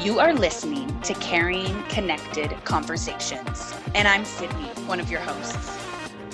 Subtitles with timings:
[0.00, 5.78] You are listening to Carrying Connected Conversations, and I'm Sydney, one of your hosts.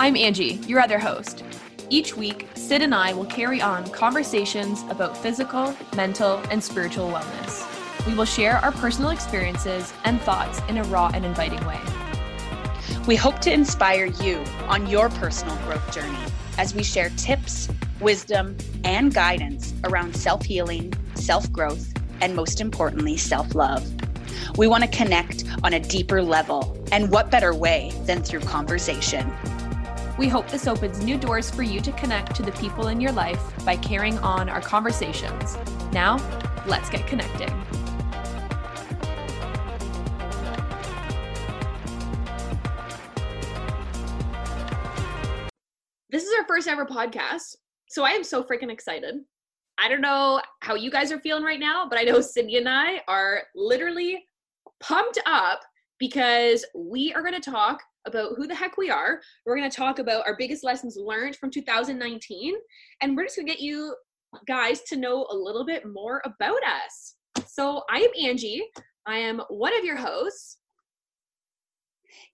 [0.01, 1.45] I'm Angie, your other host.
[1.91, 8.07] Each week, Syd and I will carry on conversations about physical, mental, and spiritual wellness.
[8.07, 11.81] We will share our personal experiences and thoughts in a raw and inviting way.
[13.07, 16.19] We hope to inspire you on your personal growth journey
[16.57, 17.69] as we share tips,
[18.01, 23.87] wisdom, and guidance around self healing, self growth, and most importantly, self love.
[24.57, 29.33] We want to connect on a deeper level, and what better way than through conversation?
[30.19, 33.13] We hope this opens new doors for you to connect to the people in your
[33.13, 35.57] life by carrying on our conversations.
[35.93, 36.19] Now,
[36.67, 37.49] let's get connecting.
[46.11, 47.57] This is our first ever podcast,
[47.89, 49.21] so I am so freaking excited.
[49.81, 52.69] I don't know how you guys are feeling right now, but I know Sydney and
[52.69, 54.27] I are literally
[54.81, 55.61] pumped up
[55.99, 59.21] because we are going to talk about who the heck we are.
[59.45, 62.55] We're going to talk about our biggest lessons learned from 2019,
[63.01, 63.95] and we're just going to get you
[64.47, 67.17] guys to know a little bit more about us.
[67.47, 68.63] So, I am Angie.
[69.07, 70.59] I am one of your hosts.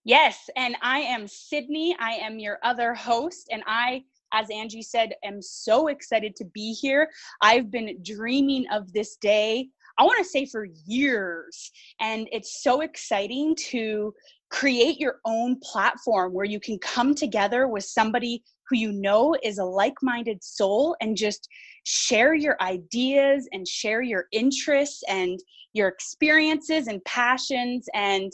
[0.05, 1.97] Yes, and I am Sydney.
[1.99, 4.05] I am your other host, and I,
[4.37, 7.09] as Angie said, am so excited to be here.
[7.41, 11.71] I've been dreaming of this day, I want to say for years,
[12.01, 14.13] and it's so exciting to
[14.51, 19.59] create your own platform where you can come together with somebody who you know is
[19.59, 21.49] a like minded soul and just
[21.85, 25.41] share your ideas and share your interests and
[25.73, 28.33] your experiences and passions and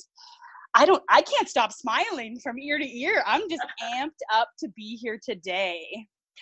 [0.75, 3.23] I don't I can't stop smiling from ear to ear.
[3.27, 3.63] I'm just
[3.95, 5.85] amped up to be here today.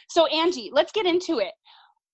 [0.09, 1.53] So Angie, let's get into it.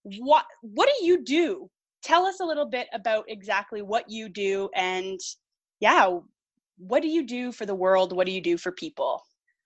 [0.02, 1.68] What what do you do?
[2.02, 5.18] Tell us a little bit about exactly what you do and
[5.80, 6.18] yeah,
[6.78, 8.14] what do you do for the world?
[8.14, 9.22] What do you do for people?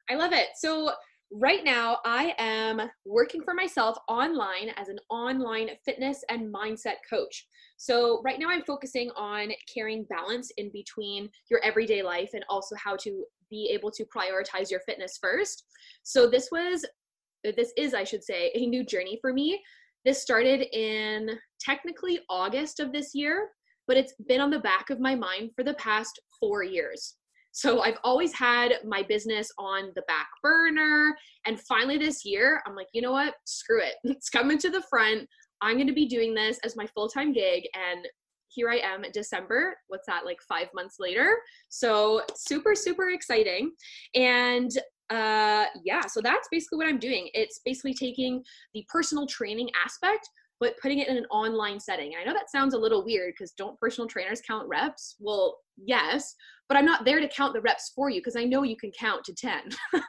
[0.08, 0.48] I love it.
[0.56, 0.92] So
[1.32, 7.46] right now I am working for myself online as an online fitness and mindset coach.
[7.76, 12.74] So right now I'm focusing on carrying balance in between your everyday life and also
[12.76, 15.64] how to be able to prioritize your fitness first.
[16.02, 16.84] So this was
[17.42, 19.62] this is I should say a new journey for me.
[20.04, 23.48] This started in technically August of this year,
[23.86, 27.16] but it's been on the back of my mind for the past 4 years.
[27.52, 31.16] So I've always had my business on the back burner.
[31.46, 33.34] And finally this year, I'm like, you know what?
[33.44, 33.94] Screw it.
[34.04, 35.28] It's coming to the front.
[35.60, 37.64] I'm going to be doing this as my full time gig.
[37.74, 38.06] And
[38.48, 39.76] here I am December.
[39.88, 41.36] What's that, like five months later?
[41.68, 43.72] So super, super exciting.
[44.14, 44.70] And
[45.10, 47.28] uh, yeah, so that's basically what I'm doing.
[47.34, 48.42] It's basically taking
[48.74, 50.28] the personal training aspect
[50.60, 52.12] but putting it in an online setting.
[52.21, 55.16] I know that sounds a little weird because don't personal trainers count reps?
[55.19, 56.34] Well, yes,
[56.69, 58.93] but I'm not there to count the reps for you because I know you can
[58.93, 59.71] count to 10.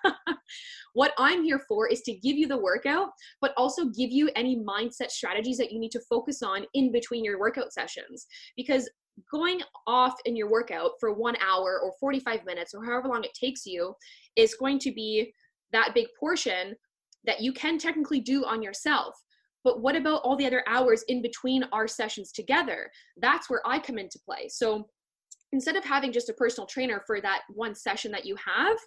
[0.94, 4.58] what I'm here for is to give you the workout, but also give you any
[4.58, 8.28] mindset strategies that you need to focus on in between your workout sessions.
[8.58, 8.90] Because
[9.32, 13.34] going off in your workout for one hour or 45 minutes or however long it
[13.34, 13.96] takes you
[14.36, 15.34] is going to be
[15.72, 16.76] that big portion
[17.24, 19.16] that you can technically do on yourself.
[19.64, 22.90] But what about all the other hours in between our sessions together?
[23.18, 24.48] That's where I come into play.
[24.50, 24.88] So
[25.52, 28.78] instead of having just a personal trainer for that one session that you have,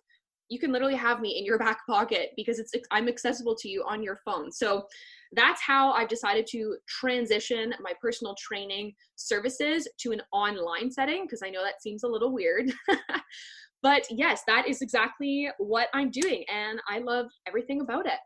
[0.49, 3.85] you can literally have me in your back pocket because it's I'm accessible to you
[3.89, 4.53] on your phone.
[4.53, 4.87] So
[5.33, 11.43] that's how I've decided to transition my personal training services to an online setting because
[11.45, 12.73] I know that seems a little weird.
[13.83, 18.21] but yes, that is exactly what I'm doing and I love everything about it.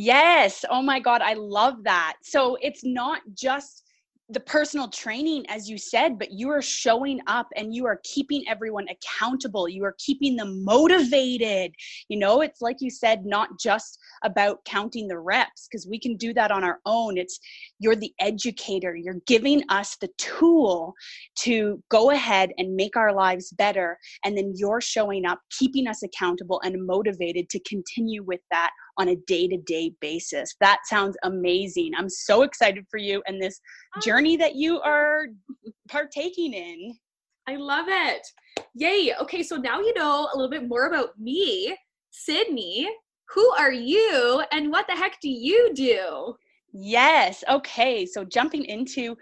[0.00, 0.64] Yes.
[0.70, 1.22] Oh my God.
[1.22, 2.18] I love that.
[2.22, 3.82] So it's not just
[4.28, 8.44] the personal training, as you said, but you are showing up and you are keeping
[8.46, 9.68] everyone accountable.
[9.68, 11.72] You are keeping them motivated.
[12.08, 16.16] You know, it's like you said, not just about counting the reps, because we can
[16.16, 17.16] do that on our own.
[17.18, 17.38] It's
[17.78, 18.96] you're the educator.
[18.96, 20.94] You're giving us the tool
[21.40, 23.98] to go ahead and make our lives better.
[24.24, 29.08] And then you're showing up, keeping us accountable and motivated to continue with that on
[29.08, 30.54] a day to day basis.
[30.60, 31.92] That sounds amazing.
[31.96, 33.60] I'm so excited for you and this
[33.96, 34.00] ah.
[34.00, 35.26] journey that you are
[35.88, 36.94] partaking in.
[37.46, 38.26] I love it.
[38.74, 39.14] Yay.
[39.22, 41.74] Okay, so now you know a little bit more about me,
[42.10, 42.88] Sydney.
[43.34, 46.36] Who are you and what the heck do you do?
[46.72, 47.44] Yes.
[47.48, 48.06] Okay.
[48.06, 49.16] So jumping into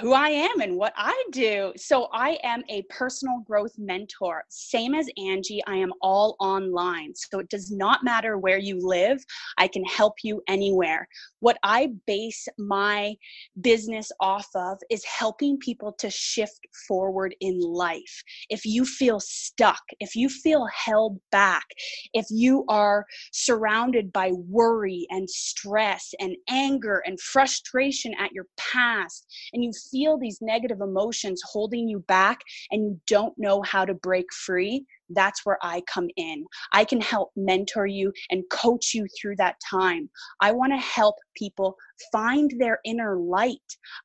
[0.00, 1.72] who I am and what I do.
[1.76, 4.44] So, I am a personal growth mentor.
[4.48, 7.14] Same as Angie, I am all online.
[7.14, 9.24] So, it does not matter where you live,
[9.58, 11.06] I can help you anywhere.
[11.40, 13.14] What I base my
[13.60, 18.22] business off of is helping people to shift forward in life.
[18.50, 21.64] If you feel stuck, if you feel held back,
[22.12, 29.26] if you are surrounded by worry and stress and anger and frustration at your past,
[29.52, 33.94] and you feel these negative emotions holding you back and you don't know how to
[33.94, 36.44] break free, that's where I come in.
[36.72, 40.08] I can help mentor you and coach you through that time.
[40.40, 41.76] I want to help people
[42.12, 43.58] find their inner light.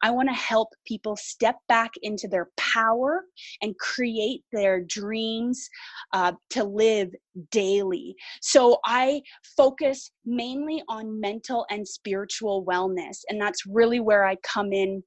[0.03, 3.23] I want to help people step back into their power
[3.61, 5.69] and create their dreams
[6.13, 7.09] uh, to live
[7.51, 8.15] daily.
[8.41, 9.21] So I
[9.55, 15.03] focus mainly on mental and spiritual wellness, and that's really where I come in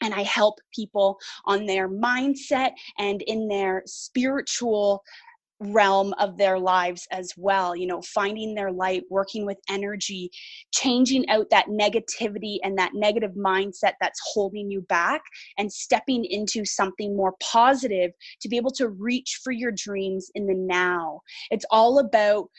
[0.00, 5.02] and I help people on their mindset and in their spiritual
[5.60, 10.30] realm of their lives as well you know finding their light working with energy
[10.70, 15.22] changing out that negativity and that negative mindset that's holding you back
[15.56, 18.10] and stepping into something more positive
[18.40, 21.20] to be able to reach for your dreams in the now.
[21.50, 22.50] It's all about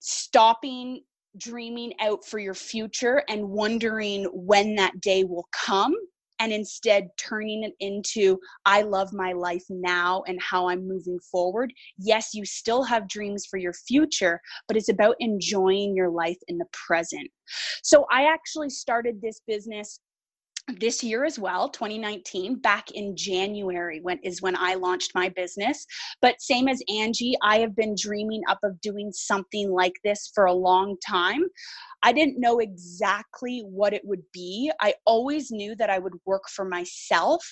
[0.00, 1.00] stopping
[1.38, 5.94] dreaming out for your future and wondering when that day will come
[6.38, 11.72] and instead turning it into I love my life now and how I'm moving forward.
[11.98, 16.58] Yes, you still have dreams for your future, but it's about enjoying your life in
[16.58, 17.28] the present.
[17.82, 20.00] So I actually started this business
[20.80, 25.86] this year as well 2019 back in january when is when i launched my business
[26.20, 30.46] but same as angie i have been dreaming up of doing something like this for
[30.46, 31.44] a long time
[32.02, 34.70] I didn't know exactly what it would be.
[34.80, 37.44] I always knew that I would work for myself,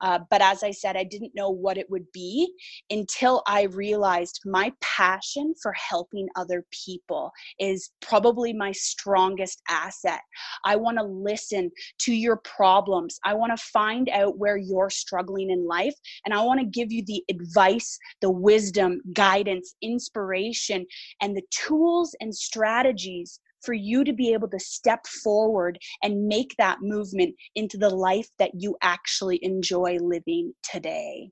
[0.00, 2.52] uh, but as I said, I didn't know what it would be
[2.90, 10.20] until I realized my passion for helping other people is probably my strongest asset.
[10.64, 11.70] I want to listen
[12.00, 13.18] to your problems.
[13.24, 15.94] I want to find out where you're struggling in life,
[16.24, 20.86] and I want to give you the advice, the wisdom, guidance, inspiration,
[21.20, 26.54] and the tools and strategies for you to be able to step forward and make
[26.58, 31.30] that movement into the life that you actually enjoy living today.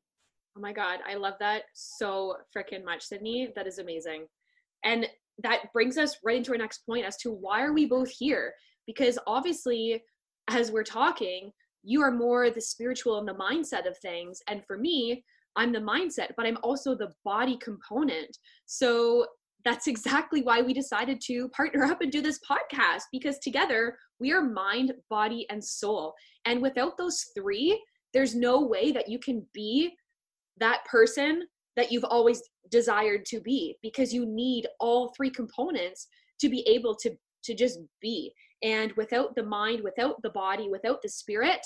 [0.57, 3.53] Oh my God, I love that so freaking much, Sydney.
[3.55, 4.27] That is amazing.
[4.85, 5.07] And
[5.43, 8.53] that brings us right into our next point as to why are we both here?
[8.87, 10.03] Because obviously,
[10.49, 11.53] as we're talking,
[11.83, 14.41] you are more the spiritual and the mindset of things.
[14.49, 15.25] And for me,
[15.57, 18.37] I'm the mindset, but I'm also the body component.
[18.67, 19.27] So
[19.65, 24.33] that's exactly why we decided to partner up and do this podcast because together we
[24.33, 26.15] are mind, body, and soul.
[26.45, 29.95] And without those three, there's no way that you can be
[30.59, 31.43] that person
[31.77, 36.09] that you've always desired to be because you need all three components
[36.41, 37.11] to be able to
[37.43, 38.33] to just be.
[38.63, 41.61] And without the mind, without the body, without the spirit,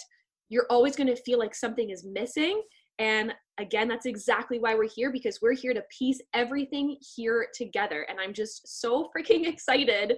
[0.48, 2.62] you're always going to feel like something is missing
[2.98, 8.06] and again, that's exactly why we're here because we're here to piece everything here together.
[8.08, 10.14] And I'm just so freaking excited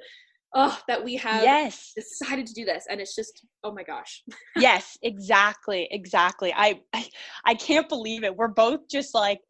[0.55, 1.93] oh that we have yes.
[1.95, 2.85] decided to do this.
[2.89, 4.23] And it's just oh my gosh.
[4.57, 6.53] Yes exactly exactly.
[6.55, 7.09] I, I
[7.45, 8.37] i can't believe it.
[8.37, 9.41] We're both just like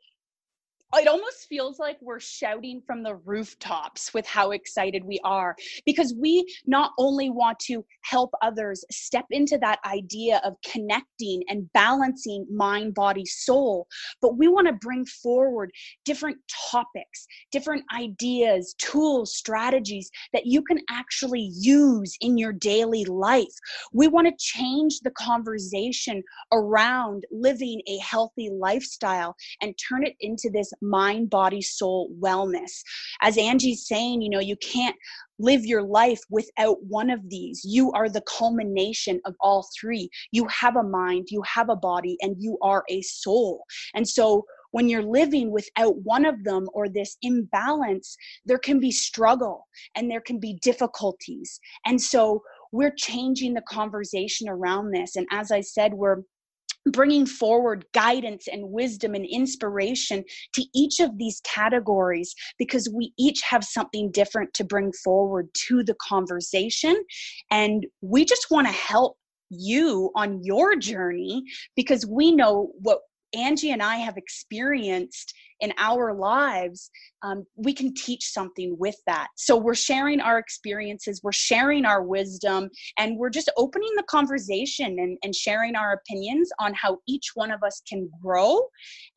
[0.99, 5.55] it almost feels like we're shouting from the rooftops with how excited we are
[5.85, 11.71] because we not only want to help others step into that idea of connecting and
[11.73, 13.87] balancing mind, body, soul,
[14.23, 15.71] but we want to bring forward
[16.05, 16.39] different
[16.71, 23.45] topics, different ideas, tools, strategies that you can actually use in your daily life.
[23.93, 30.51] We want to change the conversation around living a healthy lifestyle and turn it into
[30.51, 32.73] this mind, body, soul wellness.
[33.21, 34.97] As Angie's saying, you know, you can't
[35.39, 37.63] live your life without one of these.
[37.65, 40.09] You are the culmination of all three.
[40.33, 43.65] You have a mind, you have a body, and you are a soul.
[43.95, 48.91] And so when you're living without one of them or this imbalance, there can be
[48.91, 51.59] struggle and there can be difficulties.
[51.87, 55.17] And so we're changing the conversation around this.
[55.17, 56.23] And as I said, we're
[56.93, 60.25] bringing forward guidance and wisdom and inspiration
[60.55, 65.83] to each of these categories because we each have something different to bring forward to
[65.83, 66.97] the conversation.
[67.51, 69.17] And we just want to help
[69.51, 71.45] you on your journey
[71.77, 73.01] because we know what
[73.35, 76.91] Angie and I have experienced in our lives,
[77.23, 79.29] um, we can teach something with that.
[79.37, 82.69] So we're sharing our experiences, we're sharing our wisdom,
[82.99, 87.51] and we're just opening the conversation and, and sharing our opinions on how each one
[87.51, 88.61] of us can grow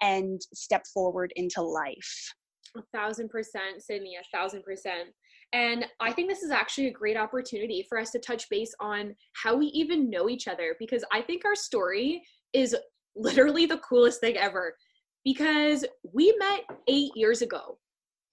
[0.01, 2.33] and step forward into life.
[2.77, 5.09] A thousand percent, Sydney, a thousand percent.
[5.51, 9.15] And I think this is actually a great opportunity for us to touch base on
[9.33, 12.21] how we even know each other because I think our story
[12.53, 12.75] is
[13.19, 14.75] literally the coolest thing ever
[15.23, 17.77] because we met eight years ago.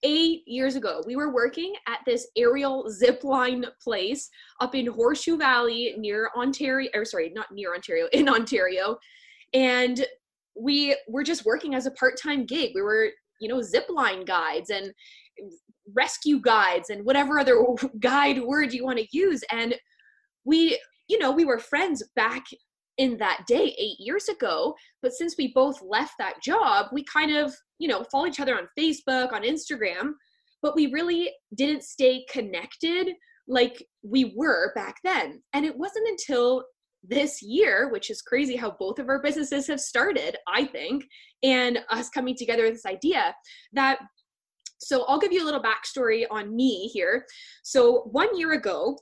[0.03, 4.29] Eight years ago, we were working at this aerial zip line place
[4.61, 8.97] up in Horseshoe Valley near Ontario, or sorry, not near Ontario, in Ontario.
[9.53, 10.05] And
[10.55, 12.71] we were just working as a part time gig.
[12.75, 13.09] We were,
[13.41, 14.93] you know, zip line guides and
[15.95, 17.63] rescue guides and whatever other
[17.99, 19.43] guide word you want to use.
[19.51, 19.75] And
[20.45, 22.45] we, you know, we were friends back
[22.97, 24.75] in that day eight years ago.
[25.01, 28.57] But since we both left that job, we kind of, you know, follow each other
[28.57, 30.13] on Facebook, on Instagram,
[30.61, 33.09] but we really didn't stay connected
[33.47, 35.41] like we were back then.
[35.53, 36.65] And it wasn't until
[37.03, 41.05] this year, which is crazy how both of our businesses have started, I think,
[41.43, 43.35] and us coming together with this idea
[43.73, 43.99] that
[44.79, 47.25] so I'll give you a little backstory on me here.
[47.63, 48.97] So one year ago,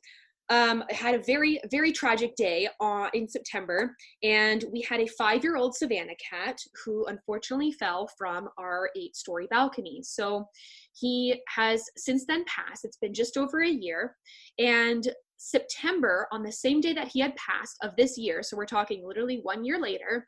[0.49, 5.07] um, I had a very, very tragic day uh, in September, and we had a
[5.07, 10.01] five year old Savannah cat who unfortunately fell from our eight story balcony.
[10.03, 10.45] So
[10.93, 12.85] he has since then passed.
[12.85, 14.15] It's been just over a year.
[14.59, 18.65] And September, on the same day that he had passed of this year, so we're
[18.65, 20.27] talking literally one year later,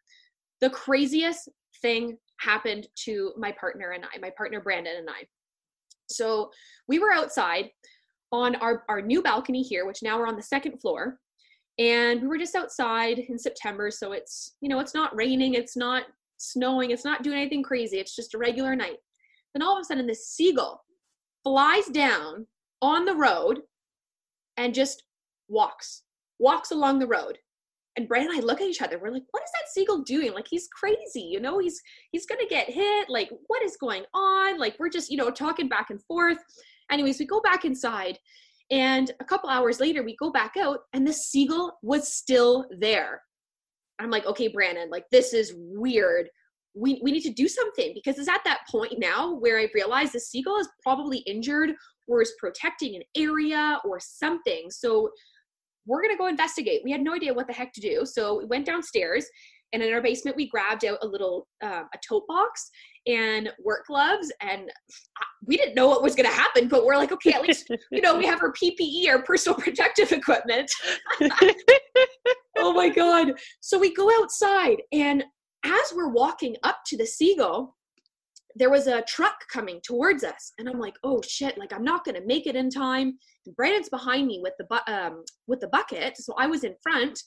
[0.61, 1.47] the craziest
[1.81, 5.27] thing happened to my partner and I, my partner Brandon and I.
[6.09, 6.49] So
[6.87, 7.69] we were outside
[8.31, 11.19] on our, our new balcony here, which now we're on the second floor.
[11.79, 13.91] And we were just outside in September.
[13.91, 16.03] So it's, you know, it's not raining, it's not
[16.37, 17.99] snowing, it's not doing anything crazy.
[17.99, 18.97] It's just a regular night.
[19.53, 20.83] Then all of a sudden, this seagull
[21.43, 22.47] flies down
[22.81, 23.61] on the road
[24.57, 25.03] and just
[25.47, 26.03] walks,
[26.39, 27.37] walks along the road.
[27.95, 28.99] And Brandon and I look at each other.
[28.99, 30.33] We're like, what is that seagull doing?
[30.33, 31.81] Like he's crazy, you know, he's
[32.11, 33.09] he's gonna get hit.
[33.09, 34.59] Like, what is going on?
[34.59, 36.37] Like, we're just, you know, talking back and forth.
[36.91, 38.17] Anyways, we go back inside,
[38.71, 43.21] and a couple hours later, we go back out, and the seagull was still there.
[43.99, 46.29] I'm like, okay, Brandon, like this is weird.
[46.75, 50.11] We, we need to do something because it's at that point now where I realize
[50.11, 51.71] the seagull is probably injured
[52.07, 54.69] or is protecting an area or something.
[54.69, 55.09] So
[55.87, 56.81] we're going to go investigate.
[56.83, 58.05] We had no idea what the heck to do.
[58.05, 59.25] So we went downstairs
[59.73, 62.69] and in our basement, we grabbed out a little uh, a tote box
[63.07, 64.69] and work gloves and
[65.45, 68.01] we didn't know what was going to happen but we're like okay at least you
[68.01, 70.69] know we have our ppe our personal protective equipment.
[72.59, 73.33] Oh my god.
[73.61, 75.23] So we go outside and
[75.63, 77.75] as we're walking up to the seagull
[78.55, 82.03] there was a truck coming towards us and i'm like oh shit like i'm not
[82.03, 83.17] going to make it in time.
[83.45, 86.75] And brandon's behind me with the bu- um, with the bucket so i was in
[86.81, 87.19] front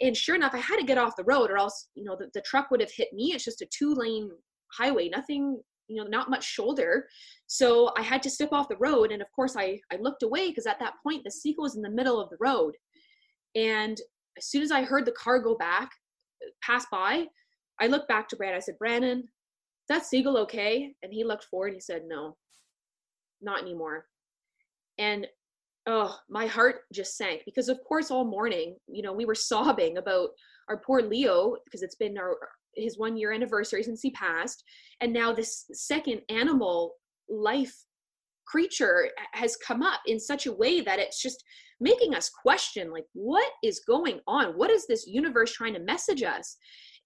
[0.00, 2.28] and sure enough i had to get off the road or else you know the,
[2.34, 3.32] the truck would have hit me.
[3.34, 4.30] It's just a two lane
[4.76, 7.08] highway, nothing, you know, not much shoulder.
[7.46, 9.12] So I had to step off the road.
[9.12, 11.82] And of course, I, I looked away because at that point, the seagull was in
[11.82, 12.74] the middle of the road.
[13.54, 14.00] And
[14.38, 15.90] as soon as I heard the car go back,
[16.62, 17.26] pass by,
[17.80, 18.56] I looked back to Brandon.
[18.56, 19.28] I said, Brandon,
[19.88, 20.92] that seagull okay?
[21.02, 22.36] And he looked forward and he said, no,
[23.42, 24.06] not anymore.
[24.98, 25.26] And
[25.86, 29.98] oh, my heart just sank because, of course, all morning, you know, we were sobbing
[29.98, 30.30] about
[30.68, 32.36] our poor Leo because it's been our,
[32.76, 34.62] his one year anniversary since he passed.
[35.00, 36.94] And now this second animal
[37.28, 37.74] life
[38.46, 41.44] creature has come up in such a way that it's just
[41.80, 44.52] making us question like what is going on?
[44.56, 46.56] What is this universe trying to message us?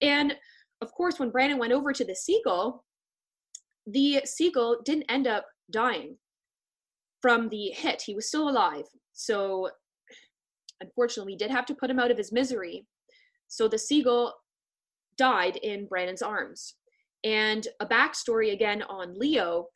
[0.01, 0.35] And
[0.81, 2.83] of course when brandon went over to the seagull
[3.87, 6.17] the seagull didn't end up dying
[7.21, 8.01] from the hit.
[8.05, 8.85] He was still alive.
[9.13, 9.69] So
[10.81, 12.85] unfortunately we did have to put him out of his misery.
[13.47, 14.33] So the seagull
[15.17, 16.75] died in Brandon's arms.
[17.23, 19.67] And a backstory again on Leo.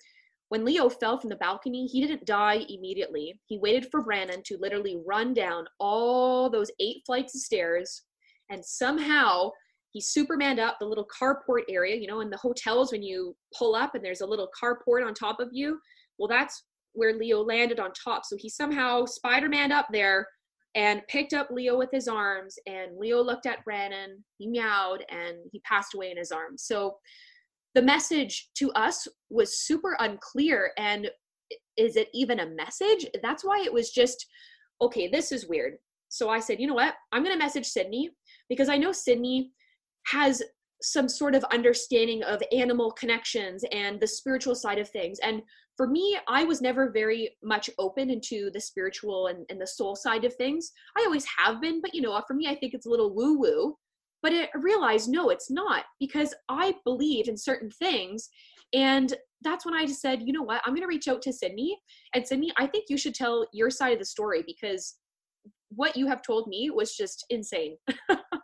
[0.50, 3.39] When Leo fell from the balcony, he didn't die immediately.
[3.46, 8.03] He waited for Brandon to literally run down all those eight flights of stairs,
[8.50, 9.51] and somehow
[9.91, 11.96] he supermaned up the little carport area.
[11.96, 15.13] You know, in the hotels when you pull up and there's a little carport on
[15.13, 15.79] top of you.
[16.17, 18.25] Well, that's where Leo landed on top.
[18.25, 20.27] So he somehow Spider-Man up there
[20.75, 22.57] and picked up Leo with his arms.
[22.67, 26.63] And Leo looked at Brandon, he meowed, and he passed away in his arms.
[26.63, 26.97] So
[27.75, 30.71] the message to us was super unclear.
[30.77, 31.09] And
[31.77, 33.05] is it even a message?
[33.23, 34.25] That's why it was just,
[34.81, 35.73] okay, this is weird.
[36.09, 36.95] So I said, you know what?
[37.11, 38.09] I'm going to message Sydney
[38.49, 39.51] because I know Sydney
[40.07, 40.41] has
[40.81, 45.19] some sort of understanding of animal connections and the spiritual side of things.
[45.19, 45.41] And
[45.79, 49.95] for me, I was never very much open into the spiritual and, and the soul
[49.95, 50.74] side of things.
[50.98, 53.39] I always have been, but you know, for me, I think it's a little woo
[53.39, 53.77] woo.
[54.21, 58.27] But I realized, no, it's not because I believe in certain things.
[58.74, 61.31] And that's when I just said, you know what, I'm going to reach out to
[61.31, 61.79] Sydney.
[62.13, 64.98] And Sydney, I think you should tell your side of the story because
[65.69, 67.77] what you have told me was just insane.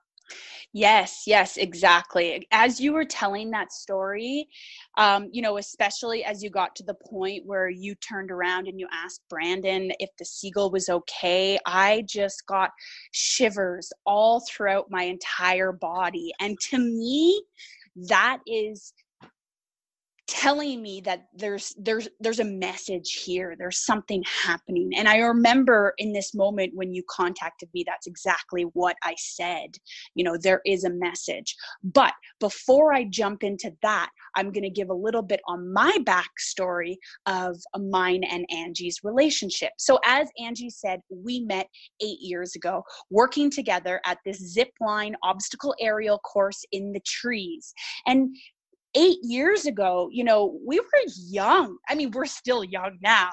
[0.73, 2.45] Yes, yes, exactly.
[2.51, 4.49] As you were telling that story,
[4.97, 8.79] um, you know, especially as you got to the point where you turned around and
[8.79, 12.71] you asked Brandon if the seagull was okay, I just got
[13.11, 16.33] shivers all throughout my entire body.
[16.41, 17.41] And to me,
[18.09, 18.93] that is
[20.27, 23.55] telling me that there's there's there's a message here.
[23.57, 24.91] There's something happening.
[24.95, 29.77] And i remember in this moment when you contacted me that's exactly what i said.
[30.15, 31.55] You know there is a message.
[31.83, 35.97] But before i jump into that i'm going to give a little bit on my
[36.01, 36.95] backstory
[37.27, 39.71] of mine and angie's relationship.
[39.77, 41.67] So as angie said we met
[42.01, 47.73] eight years ago working together at this zip line obstacle aerial course in the trees.
[48.07, 48.35] And
[48.95, 50.85] eight years ago, you know, we were
[51.27, 51.77] young.
[51.89, 53.31] I mean, we're still young now,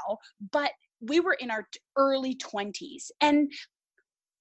[0.52, 1.66] but we were in our
[1.97, 3.11] early 20s.
[3.21, 3.50] And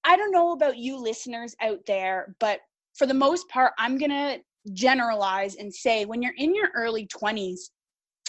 [0.04, 2.60] I don't know about you listeners out there, but
[2.94, 4.40] for the most part, I'm going to
[4.72, 7.58] generalize and say when you're in your early 20s,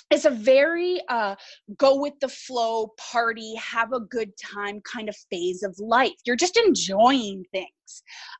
[0.09, 1.35] it's a very uh,
[1.77, 6.13] go with the flow party have a good time kind of phase of life.
[6.25, 7.67] You're just enjoying things.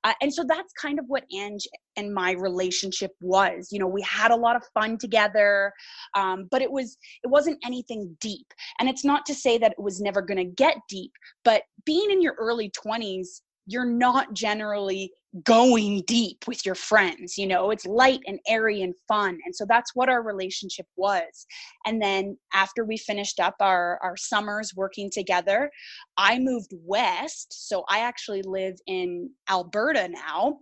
[0.03, 3.69] Uh, and so that's kind of what ange and my relationship was.
[3.71, 5.73] You know we had a lot of fun together
[6.15, 8.47] um, but it was it wasn't anything deep.
[8.79, 11.11] And it's not to say that it was never going to get deep
[11.43, 15.11] but being in your early 20s you're not generally
[15.43, 19.65] going deep with your friends you know it's light and airy and fun and so
[19.67, 21.45] that's what our relationship was.
[21.85, 25.71] And then after we finished up our our summers working together
[26.17, 30.59] i moved west so i actually live in alberta now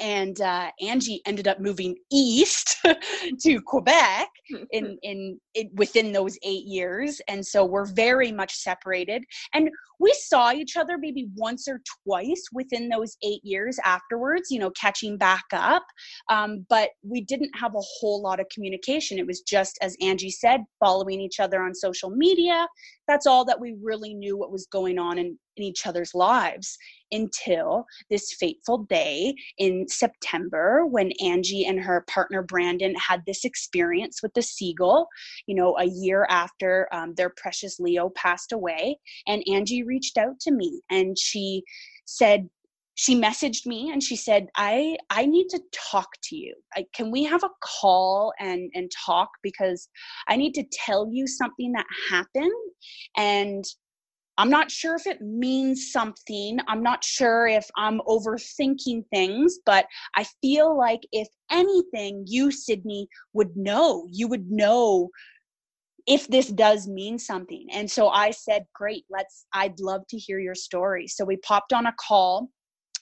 [0.00, 2.76] and uh, Angie ended up moving east
[3.40, 4.28] to Quebec
[4.70, 9.24] in, in in within those eight years, and so we're very much separated.
[9.54, 14.58] And we saw each other maybe once or twice within those eight years afterwards, you
[14.58, 15.84] know, catching back up.
[16.30, 19.18] Um, but we didn't have a whole lot of communication.
[19.18, 22.66] It was just, as Angie said, following each other on social media.
[23.08, 26.78] That's all that we really knew what was going on in, in each other's lives
[27.12, 34.22] until this fateful day in September when Angie and her partner Brandon had this experience
[34.22, 35.08] with the seagull,
[35.46, 38.98] you know, a year after um, their precious Leo passed away.
[39.26, 41.62] And Angie reached out to me and she
[42.04, 42.48] said,
[42.94, 47.12] she messaged me and she said i i need to talk to you I, can
[47.12, 49.88] we have a call and and talk because
[50.26, 52.50] i need to tell you something that happened
[53.16, 53.64] and
[54.38, 59.86] i'm not sure if it means something i'm not sure if i'm overthinking things but
[60.16, 65.10] i feel like if anything you sydney would know you would know
[66.08, 67.66] if this does mean something.
[67.70, 71.06] And so I said, Great, let's, I'd love to hear your story.
[71.06, 72.48] So we popped on a call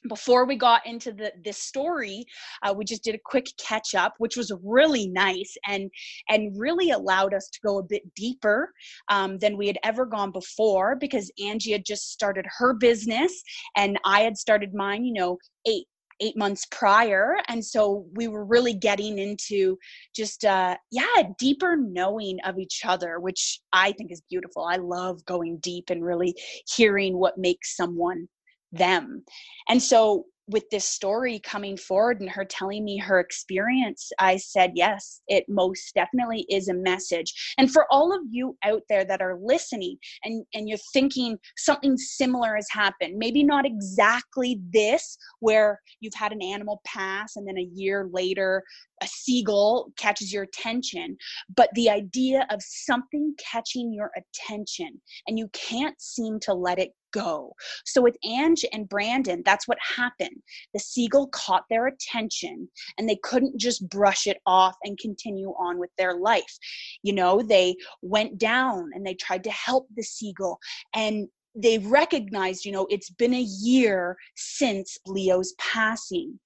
[0.09, 2.25] before we got into the this story
[2.63, 5.91] uh, we just did a quick catch up which was really nice and
[6.29, 8.73] and really allowed us to go a bit deeper
[9.09, 13.43] um, than we had ever gone before because angie had just started her business
[13.77, 15.87] and i had started mine you know eight
[16.21, 17.37] eight months prior.
[17.49, 19.77] And so we were really getting into
[20.15, 24.65] just uh yeah deeper knowing of each other which i think is beautiful.
[24.65, 26.35] I love going deep and really
[26.75, 28.29] hearing what makes someone
[28.77, 29.25] them
[29.69, 34.73] and so with this story coming forward and her telling me her experience, I said,
[34.75, 37.33] yes, it most definitely is a message.
[37.59, 41.97] And for all of you out there that are listening and, and you're thinking something
[41.97, 47.59] similar has happened, maybe not exactly this, where you've had an animal pass and then
[47.59, 48.63] a year later
[49.03, 51.17] a seagull catches your attention,
[51.55, 56.93] but the idea of something catching your attention and you can't seem to let it
[57.13, 57.53] go.
[57.85, 60.43] So with Ange and Brandon, that's what happened.
[60.75, 65.79] The seagull caught their attention and they couldn't just brush it off and continue on
[65.79, 66.59] with their life.
[67.03, 70.59] You know, they went down and they tried to help the seagull
[70.95, 76.39] and they recognized, you know, it's been a year since Leo's passing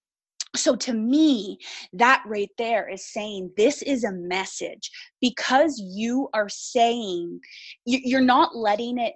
[0.57, 1.59] so to me
[1.92, 7.40] that right there is saying this is a message because you are saying
[7.85, 9.14] you're not letting it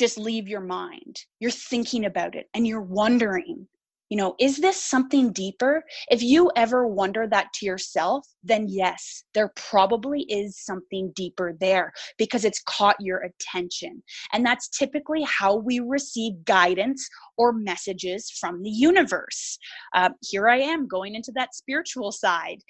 [0.00, 3.68] just leave your mind you're thinking about it and you're wondering
[4.12, 5.84] You know, is this something deeper?
[6.10, 11.92] If you ever wonder that to yourself, then yes, there probably is something deeper there
[12.18, 14.02] because it's caught your attention.
[14.32, 19.58] And that's typically how we receive guidance or messages from the universe.
[19.94, 22.60] Uh, here I am going into that spiritual side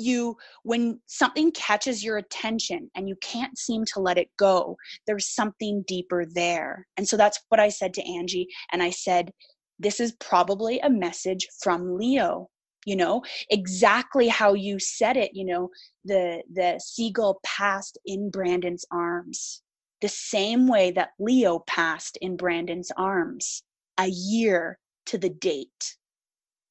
[0.00, 5.28] you when something catches your attention and you can't seem to let it go there's
[5.28, 6.86] something deeper there.
[6.96, 9.32] And so that's what i said to angie and i said
[9.78, 12.48] this is probably a message from leo.
[12.86, 15.70] You know exactly how you said it you know
[16.04, 19.62] the the seagull passed in brandon's arms.
[20.00, 23.62] The same way that leo passed in brandon's arms
[23.98, 25.96] a year to the date.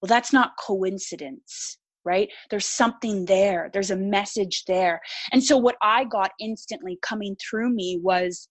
[0.01, 2.29] Well that's not coincidence right?
[2.49, 5.01] There's something there, there's a message there.
[5.31, 8.47] And so, what I got instantly coming through me was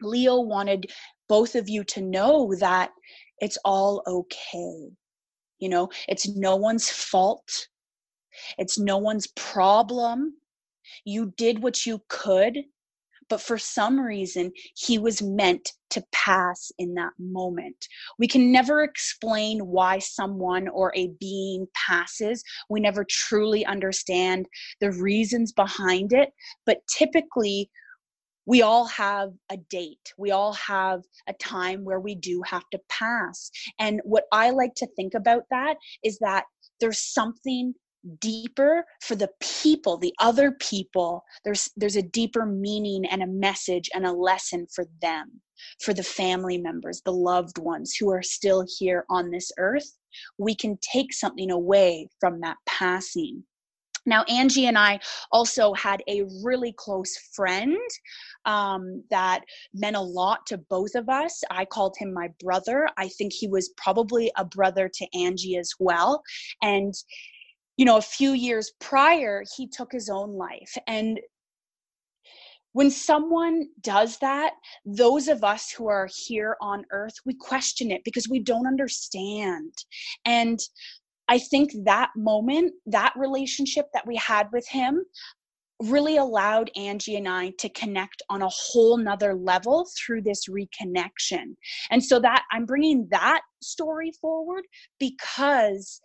[0.00, 0.90] Leo wanted
[1.28, 2.90] both of you to know that
[3.38, 4.90] it's all okay.
[5.58, 7.68] You know, it's no one's fault,
[8.58, 10.34] it's no one's problem.
[11.04, 12.58] You did what you could
[13.28, 17.86] but for some reason he was meant to pass in that moment.
[18.18, 22.42] We can never explain why someone or a being passes.
[22.68, 24.46] We never truly understand
[24.80, 26.30] the reasons behind it,
[26.64, 27.70] but typically
[28.46, 30.12] we all have a date.
[30.16, 33.50] We all have a time where we do have to pass.
[33.80, 36.44] And what I like to think about that is that
[36.80, 37.74] there's something
[38.20, 43.90] deeper for the people the other people there's there's a deeper meaning and a message
[43.94, 45.40] and a lesson for them
[45.80, 49.96] for the family members the loved ones who are still here on this earth
[50.38, 53.42] we can take something away from that passing
[54.06, 55.00] now, Angie and I
[55.32, 57.76] also had a really close friend
[58.44, 59.42] um, that
[59.74, 61.42] meant a lot to both of us.
[61.50, 62.88] I called him my brother.
[62.96, 66.22] I think he was probably a brother to Angie as well.
[66.62, 66.94] And
[67.76, 70.76] you know, a few years prior, he took his own life.
[70.86, 71.20] And
[72.72, 74.52] when someone does that,
[74.84, 79.72] those of us who are here on earth, we question it because we don't understand.
[80.24, 80.58] And
[81.28, 85.04] I think that moment, that relationship that we had with him,
[85.82, 91.54] really allowed Angie and I to connect on a whole nother level through this reconnection.
[91.90, 94.64] And so that I'm bringing that story forward
[94.98, 96.00] because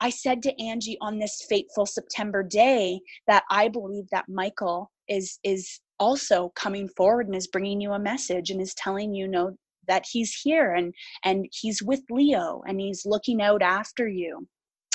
[0.00, 5.38] I said to Angie on this fateful September day that I believe that Michael is
[5.44, 9.56] is also coming forward and is bringing you a message and is telling you, know
[9.86, 10.92] that he's here and
[11.24, 14.46] and he's with Leo and he's looking out after you.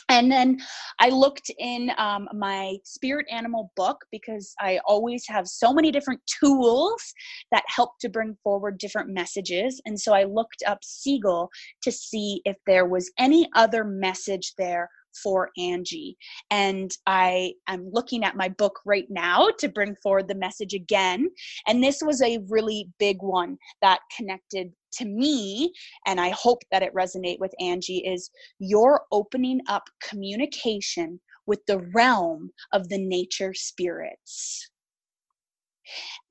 [0.10, 0.58] And then
[1.00, 6.22] I looked in um, my spirit animal book because I always have so many different
[6.40, 7.14] tools
[7.52, 9.80] that help to bring forward different messages.
[9.86, 11.50] And so I looked up Seagull
[11.84, 14.90] to see if there was any other message there
[15.22, 16.18] for Angie.
[16.52, 21.30] And I am looking at my book right now to bring forward the message again.
[21.68, 25.72] And this was a really big one that connected to me
[26.08, 31.80] and I hope that it resonate with Angie is you're opening up communication with the
[31.94, 34.70] realm of the nature spirits.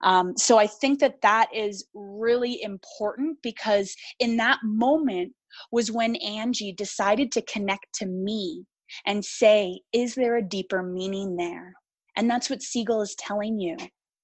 [0.05, 5.33] Um, so I think that that is really important because in that moment
[5.73, 8.65] was when Angie decided to connect to me
[9.07, 11.75] and say, Is there a deeper meaning there?
[12.17, 13.77] And that's what Seagull is telling you.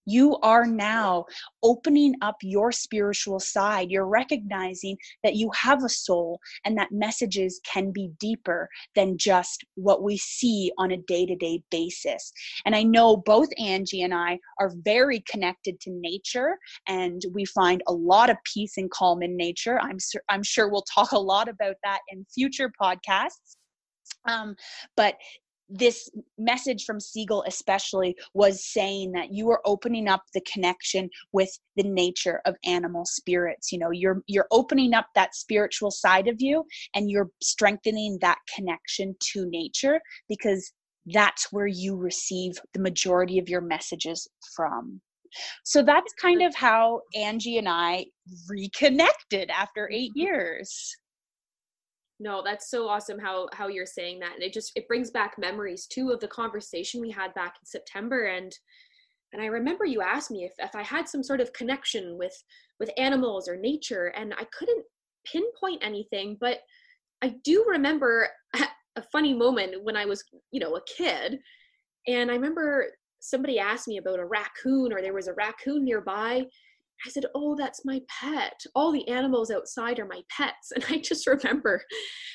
[0.06, 1.24] You are now
[1.62, 3.90] opening up your spiritual side.
[3.90, 9.64] You're recognizing that you have a soul and that messages can be deeper than just
[9.76, 12.32] what we see on a day to day basis.
[12.66, 17.82] And I know both Angie and I are very connected to nature and we find
[17.86, 19.80] a lot of peace and calm in nature.
[19.80, 19.98] I'm,
[20.28, 23.56] I'm sure we'll talk a lot about that in future podcasts.
[24.26, 24.56] Um,
[24.96, 25.14] but
[25.68, 31.50] this message from Seagull, especially was saying that you are opening up the connection with
[31.76, 33.72] the nature of animal spirits.
[33.72, 38.38] You know you're you're opening up that spiritual side of you and you're strengthening that
[38.54, 40.72] connection to nature because
[41.06, 45.00] that's where you receive the majority of your messages from.
[45.64, 48.06] So that's kind of how Angie and I
[48.48, 50.20] reconnected after 8 mm-hmm.
[50.20, 50.96] years
[52.20, 55.34] no that's so awesome how how you're saying that and it just it brings back
[55.38, 58.56] memories too of the conversation we had back in september and
[59.32, 62.36] and i remember you asked me if, if i had some sort of connection with
[62.78, 64.84] with animals or nature and i couldn't
[65.24, 66.60] pinpoint anything but
[67.22, 68.28] i do remember
[68.96, 70.22] a funny moment when i was
[70.52, 71.38] you know a kid
[72.06, 72.86] and i remember
[73.18, 76.44] somebody asked me about a raccoon or there was a raccoon nearby
[77.06, 78.60] I said, Oh, that's my pet.
[78.74, 80.72] All the animals outside are my pets.
[80.74, 81.82] And I just remember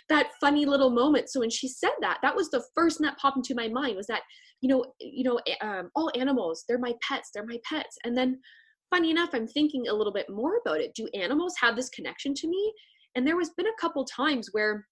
[0.10, 1.30] that funny little moment.
[1.30, 3.96] So when she said that, that was the first thing that popped into my mind
[3.96, 4.22] was that,
[4.62, 7.98] you know, you know, um, all animals, they're my pets, they're my pets.
[8.04, 8.40] And then
[8.90, 10.94] funny enough, I'm thinking a little bit more about it.
[10.96, 12.74] Do animals have this connection to me?
[13.16, 14.88] And there was been a couple times where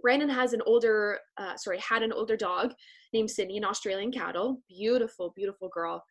[0.00, 2.72] Brandon has an older, uh, sorry, had an older dog
[3.12, 6.02] named Sydney, an Australian cattle, beautiful, beautiful girl.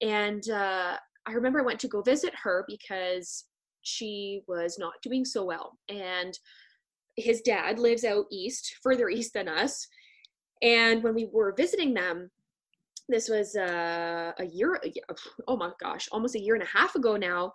[0.00, 0.96] And uh,
[1.26, 3.44] I remember I went to go visit her because
[3.82, 5.78] she was not doing so well.
[5.88, 6.38] And
[7.16, 9.86] his dad lives out east, further east than us.
[10.62, 12.30] And when we were visiting them,
[13.08, 14.80] this was uh, a year,
[15.46, 17.52] oh my gosh, almost a year and a half ago now.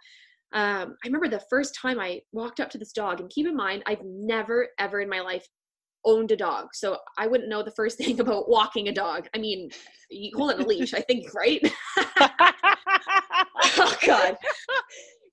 [0.54, 3.56] Um, I remember the first time I walked up to this dog, and keep in
[3.56, 5.46] mind, I've never ever in my life
[6.06, 9.28] owned a dog, so I wouldn't know the first thing about walking a dog.
[9.36, 9.70] I mean,
[10.10, 11.62] you hold it a leash, I think, right?
[14.06, 14.38] God.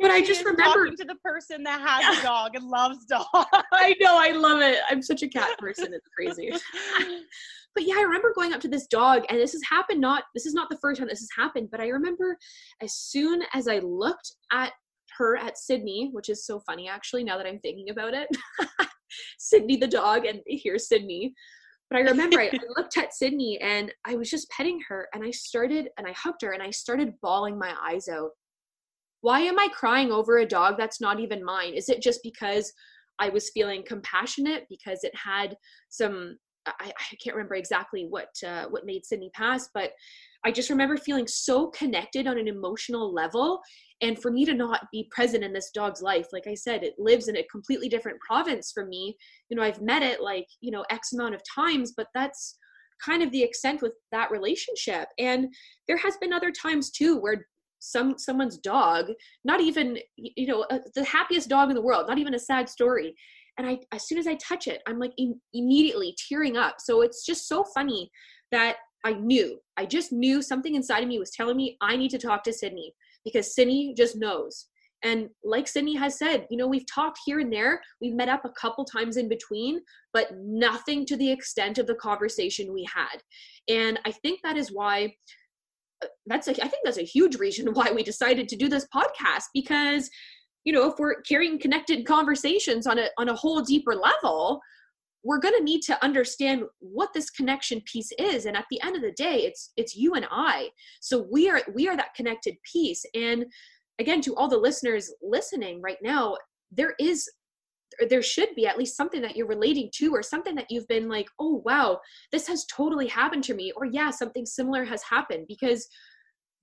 [0.01, 3.27] But I just remember talking to the person that has a dog and loves dogs.
[3.73, 4.79] I know, I love it.
[4.89, 5.93] I'm such a cat person.
[5.93, 6.51] It's crazy.
[7.75, 10.01] but yeah, I remember going up to this dog, and this has happened.
[10.01, 12.37] Not this is not the first time this has happened, but I remember
[12.81, 14.73] as soon as I looked at
[15.17, 17.25] her at Sydney, which is so funny actually.
[17.25, 18.29] Now that I'm thinking about it,
[19.39, 21.35] Sydney the dog, and here's Sydney.
[21.91, 25.25] But I remember I, I looked at Sydney and I was just petting her, and
[25.25, 28.31] I started and I hugged her, and I started bawling my eyes out
[29.21, 31.75] why am I crying over a dog that's not even mine?
[31.75, 32.73] Is it just because
[33.19, 35.57] I was feeling compassionate because it had
[35.89, 39.93] some I, I can't remember exactly what uh, what made Sydney pass, but
[40.45, 43.61] I just remember feeling so connected on an emotional level.
[44.01, 46.95] And for me to not be present in this dog's life, like I said, it
[46.99, 49.17] lives in a completely different province for me.
[49.49, 52.57] You know, I've met it like, you know, X amount of times, but that's
[53.05, 55.09] kind of the extent with that relationship.
[55.19, 55.49] And
[55.87, 57.47] there has been other times too where
[57.79, 59.07] some someone's dog
[59.45, 62.69] not even you know uh, the happiest dog in the world not even a sad
[62.69, 63.15] story.
[63.57, 66.77] And i as soon as i touch it i'm like Im- immediately tearing up.
[66.79, 68.11] So it's just so funny
[68.53, 72.11] that i knew i just knew something inside of me was telling me i need
[72.11, 72.93] to talk to sydney
[73.25, 74.67] because sydney just knows.
[75.05, 78.45] And like Sydney has said, you know, we've talked here and there, we've met up
[78.45, 79.81] a couple times in between,
[80.13, 83.23] but nothing to the extent of the conversation we had.
[83.69, 85.15] And I think that is why
[86.03, 88.87] Uh, that's a, I think that's a huge reason why we decided to do this
[88.95, 90.11] podcast because
[90.65, 94.61] you know if we're carrying connected conversations on a on a whole deeper level
[95.25, 98.47] we're going to need to understand what this connection piece is.
[98.47, 100.69] And at the end of the day it's it's you and i.
[101.01, 103.05] So we are we are that connected piece.
[103.15, 103.47] And
[103.99, 106.37] again to all the listeners listening right now
[106.71, 107.29] there is
[108.09, 111.09] there should be at least something that you're relating to or something that you've been
[111.09, 111.99] like oh wow
[112.33, 115.89] this has totally happened to me or yeah something similar has happened because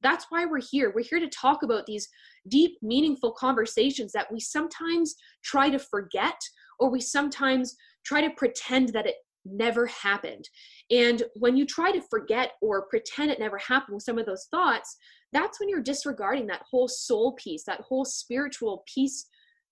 [0.02, 0.92] that's why we're here.
[0.94, 2.08] We're here to talk about these
[2.48, 6.40] deep meaningful conversations that we sometimes try to forget
[6.80, 10.48] or we sometimes try to pretend that it never happened.
[10.92, 14.48] And when you try to forget or pretend it never happened with some of those
[14.52, 14.96] thoughts
[15.36, 19.28] that's when you're disregarding that whole soul piece that whole spiritual piece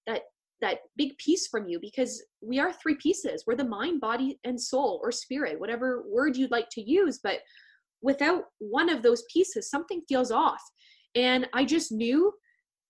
[0.06, 0.24] that
[0.64, 3.44] that big piece from you because we are three pieces.
[3.46, 7.40] We're the mind body and soul or spirit whatever word you'd like to use but
[8.02, 10.62] without one of those pieces something feels off.
[11.16, 12.34] And i just knew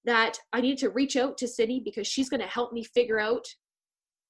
[0.06, 3.20] that i needed to reach out to Sydney because she's going to help me figure
[3.20, 3.46] out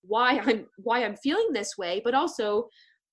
[0.02, 2.68] why i'm why i'm feeling this way but also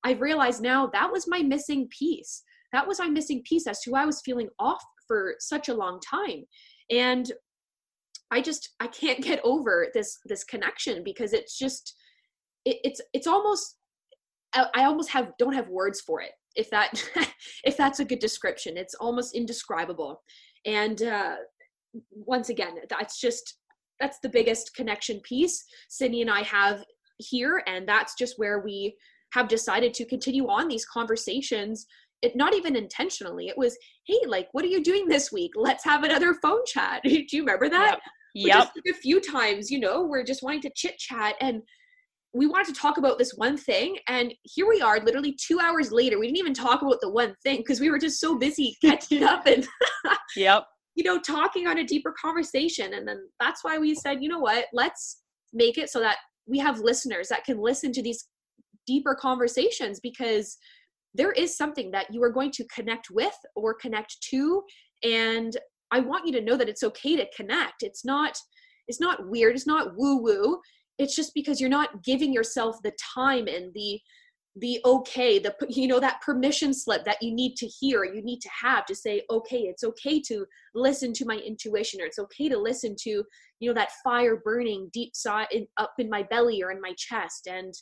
[0.04, 2.42] i've realized now that was my missing piece.
[2.72, 5.74] That was my missing piece as to why i was feeling off for such a
[5.74, 6.44] long time.
[6.90, 7.30] And
[8.30, 11.94] I just I can't get over this this connection because it's just
[12.64, 13.76] it, it's it's almost
[14.54, 17.02] I almost have don't have words for it if that
[17.64, 18.76] if that's a good description.
[18.76, 20.22] It's almost indescribable.
[20.66, 21.36] And uh
[22.12, 23.58] once again that's just
[23.98, 26.84] that's the biggest connection piece Sydney and I have
[27.18, 27.62] here.
[27.66, 28.96] And that's just where we
[29.32, 31.86] have decided to continue on these conversations
[32.22, 33.48] it not even intentionally.
[33.48, 35.52] It was hey like what are you doing this week?
[35.56, 37.02] Let's have another phone chat.
[37.04, 37.92] Do you remember that?
[37.92, 38.00] Yep.
[38.34, 38.56] Yep.
[38.56, 41.62] Just like a few times, you know, we're just wanting to chit chat and
[42.32, 45.90] we wanted to talk about this one thing and here we are literally two hours
[45.90, 48.76] later we didn't even talk about the one thing because we were just so busy
[48.84, 49.66] catching up and
[50.36, 50.64] yep
[50.94, 54.38] you know talking on a deeper conversation and then that's why we said you know
[54.38, 58.28] what let's make it so that we have listeners that can listen to these
[58.86, 60.56] deeper conversations because
[61.14, 64.62] there is something that you are going to connect with or connect to
[65.02, 65.56] and
[65.90, 67.82] I want you to know that it's okay to connect.
[67.82, 68.38] It's not
[68.88, 70.60] it's not weird, it's not woo woo.
[70.98, 74.00] It's just because you're not giving yourself the time and the
[74.56, 78.40] the okay the you know that permission slip that you need to hear you need
[78.40, 82.48] to have to say okay it's okay to listen to my intuition or it's okay
[82.48, 83.24] to listen to
[83.60, 87.46] you know that fire burning deep side up in my belly or in my chest
[87.46, 87.72] and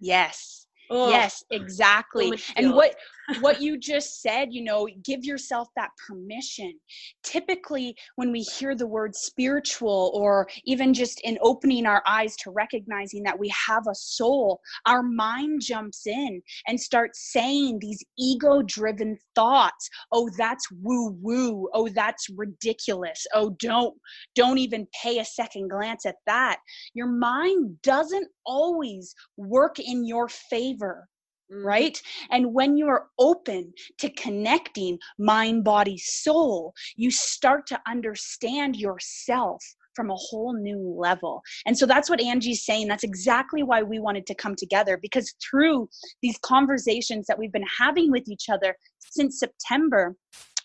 [0.00, 2.32] yes Oh, yes, exactly.
[2.56, 2.94] And what
[3.40, 6.78] what you just said, you know, give yourself that permission.
[7.22, 12.50] Typically, when we hear the word spiritual or even just in opening our eyes to
[12.50, 19.16] recognizing that we have a soul, our mind jumps in and starts saying these ego-driven
[19.34, 19.88] thoughts.
[20.12, 21.68] Oh, that's woo woo.
[21.72, 23.26] Oh, that's ridiculous.
[23.34, 23.94] Oh, don't
[24.34, 26.58] don't even pay a second glance at that.
[26.92, 31.64] Your mind doesn't always work in your favor mm-hmm.
[31.64, 32.00] right?
[32.30, 39.62] And when you're open to connecting mind, body, soul, you start to understand yourself
[39.94, 41.42] from a whole new level.
[41.66, 42.88] And so that's what Angie's saying.
[42.88, 45.88] That's exactly why we wanted to come together because through
[46.22, 50.16] these conversations that we've been having with each other since September,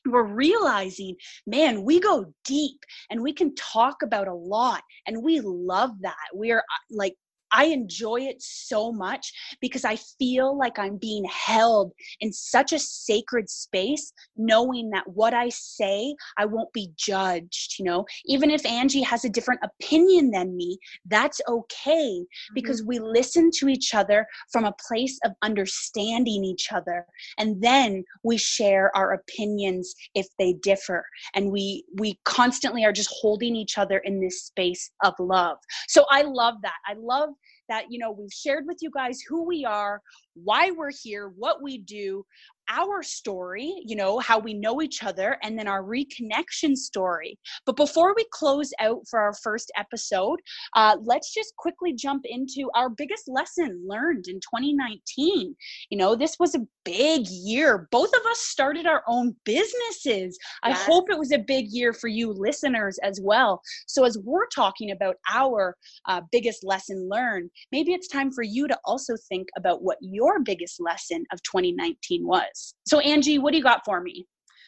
[0.06, 4.82] we're realizing, man, we go deep and we can talk about a lot.
[5.08, 6.16] And we love that.
[6.34, 7.16] We are uh, like
[7.52, 9.32] I enjoy it so much
[9.62, 15.34] because I feel like I'm being held in such a sacred space, knowing that what
[15.34, 17.80] I say, I won't be judged.
[17.80, 22.90] You know, even if Angie has a different opinion than me, that's okay because mm-hmm.
[22.90, 27.06] we listen to each other from a place of understanding each other.
[27.38, 31.06] And then we share our opinions if they differ.
[31.36, 35.58] And we, we constantly are just holding each other in this space of love.
[35.88, 36.78] So I love that.
[36.88, 37.30] I love
[37.70, 40.02] that you know we've shared with you guys who we are
[40.44, 42.26] why we're here what we do
[42.70, 47.38] our story, you know, how we know each other, and then our reconnection story.
[47.66, 50.40] But before we close out for our first episode,
[50.76, 55.56] uh, let's just quickly jump into our biggest lesson learned in 2019.
[55.90, 57.88] You know, this was a big year.
[57.92, 60.38] Both of us started our own businesses.
[60.64, 63.62] I hope it was a big year for you listeners as well.
[63.88, 65.76] So, as we're talking about our
[66.08, 70.29] uh, biggest lesson learned, maybe it's time for you to also think about what your
[70.38, 72.76] biggest lesson of 2019 was.
[72.86, 74.28] So, Angie, what do you got for me?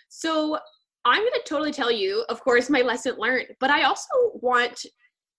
[0.09, 0.57] So,
[1.05, 4.85] I'm going to totally tell you, of course, my lesson learned, but I also want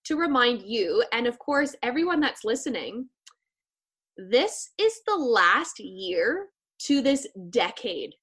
[0.05, 3.09] to remind you, and of course, everyone that's listening,
[4.17, 6.49] this is the last year
[6.81, 8.15] to this decade.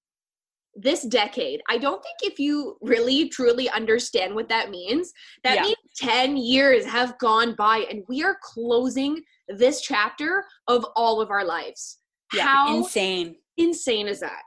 [0.81, 1.61] This decade.
[1.67, 5.11] I don't think if you really truly understand what that means,
[5.43, 5.63] that yeah.
[5.63, 11.31] means 10 years have gone by and we are closing this chapter of all of
[11.31, 11.97] our lives.
[12.33, 14.43] Yeah, How insane insane is that?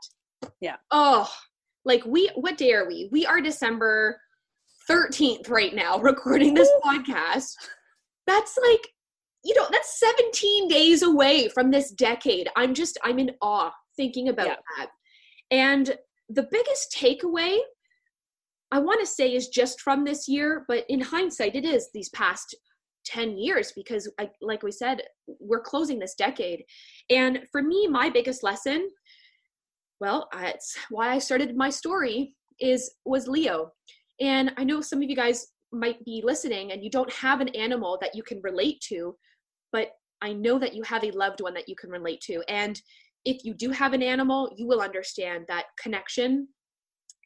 [0.61, 0.77] Yeah.
[0.91, 1.31] Oh,
[1.85, 3.09] like we, what day are we?
[3.13, 4.21] We are December
[4.91, 7.55] 13th right now, recording this podcast.
[8.27, 8.89] That's like,
[9.45, 12.49] you know, that's 17 days away from this decade.
[12.57, 14.57] I'm just, I'm in awe thinking about yeah.
[14.79, 14.89] that.
[15.51, 15.97] And
[16.29, 17.59] the biggest takeaway
[18.71, 22.09] I want to say is just from this year, but in hindsight, it is these
[22.09, 22.57] past
[23.05, 26.63] 10 years because I, like we said we're closing this decade
[27.11, 28.89] and for me my biggest lesson
[30.03, 33.71] well, it's why I started my story is was Leo.
[34.21, 37.51] And I know some of you guys might be listening and you don't have an
[37.51, 39.17] animal that you can relate to,
[39.71, 42.43] but I know that you have a loved one that you can relate to.
[42.49, 42.83] And
[43.25, 46.49] if you do have an animal, you will understand that connection.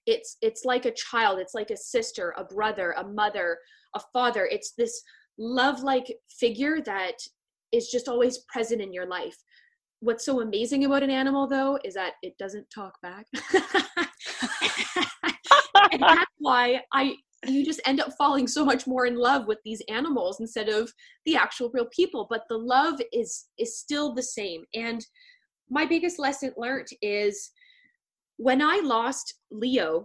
[0.07, 3.59] It's it's like a child, it's like a sister, a brother, a mother,
[3.95, 4.49] a father.
[4.51, 5.03] It's this
[5.39, 7.17] love-like figure that
[7.73, 9.37] is just always present in your life
[10.01, 13.27] what's so amazing about an animal though is that it doesn't talk back
[15.93, 17.15] and that's why i
[17.47, 20.93] you just end up falling so much more in love with these animals instead of
[21.25, 25.07] the actual real people but the love is is still the same and
[25.71, 27.51] my biggest lesson learned is
[28.37, 30.05] when i lost leo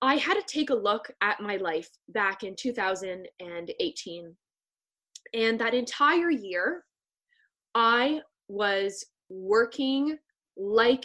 [0.00, 4.36] i had to take a look at my life back in 2018
[5.34, 6.84] and that entire year
[7.74, 10.16] i was working
[10.56, 11.04] like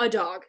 [0.00, 0.44] a dog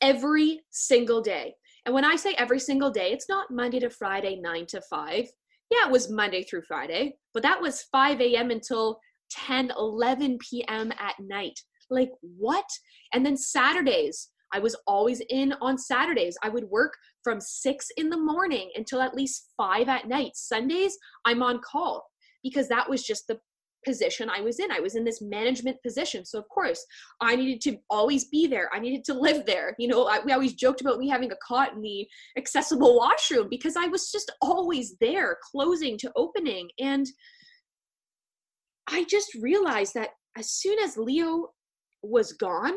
[0.00, 1.54] every single day.
[1.86, 5.26] And when I say every single day, it's not Monday to Friday, nine to five.
[5.70, 8.50] Yeah, it was Monday through Friday, but that was 5 a.m.
[8.50, 8.98] until
[9.30, 10.92] 10, 11 p.m.
[10.98, 11.58] at night.
[11.90, 12.66] Like, what?
[13.12, 16.36] And then Saturdays, I was always in on Saturdays.
[16.42, 20.32] I would work from six in the morning until at least five at night.
[20.34, 22.06] Sundays, I'm on call
[22.42, 23.38] because that was just the
[23.84, 24.70] position I was in.
[24.70, 26.24] I was in this management position.
[26.24, 26.84] So, of course,
[27.20, 28.70] I needed to always be there.
[28.72, 29.74] I needed to live there.
[29.78, 32.06] You know, I, we always joked about me having a cot in the
[32.36, 36.68] accessible washroom because I was just always there, closing to opening.
[36.80, 37.06] And
[38.88, 41.48] I just realized that as soon as Leo
[42.02, 42.74] was gone,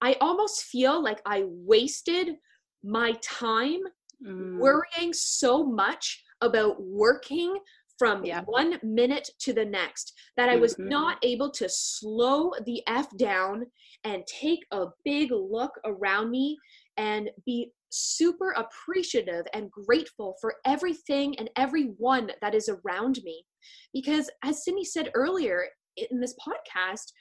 [0.00, 2.36] I almost feel like I wasted
[2.84, 3.80] my time
[4.24, 4.58] mm.
[4.58, 7.56] worrying so much about working
[7.98, 8.42] from yeah.
[8.46, 10.88] one minute to the next that I was mm-hmm.
[10.88, 13.66] not able to slow the F down
[14.02, 16.58] and take a big look around me
[16.96, 23.44] and be super appreciative and grateful for everything and everyone that is around me.
[23.92, 25.64] Because as Sydney said earlier
[25.96, 27.12] in this podcast,